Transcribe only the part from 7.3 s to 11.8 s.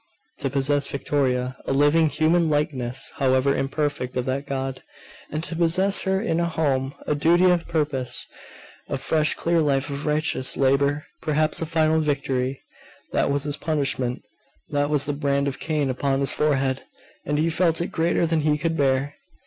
a purpose, a fresh clear life of righteous labour, perhaps of